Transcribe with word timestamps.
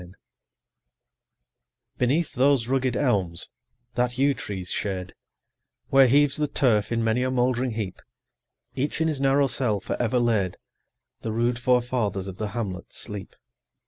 Beneath 1.99 2.33
those 2.33 2.65
rugged 2.67 2.97
elms, 2.97 3.49
that 3.93 4.17
yew 4.17 4.33
tree's 4.33 4.71
shade, 4.71 5.13
Where 5.89 6.07
heaves 6.07 6.37
the 6.37 6.47
turf 6.47 6.91
in 6.91 7.03
many 7.03 7.21
a 7.21 7.29
mouldering 7.29 7.73
heap, 7.73 8.01
Each 8.73 8.99
in 8.99 9.07
his 9.07 9.21
narrow 9.21 9.45
cell 9.45 9.79
forever 9.79 10.17
laid, 10.17 10.53
15 10.53 10.59
The 11.21 11.31
rude 11.33 11.59
forefathers 11.59 12.27
of 12.27 12.39
the 12.39 12.47
hamlet 12.47 12.91
sleep. 12.91 13.35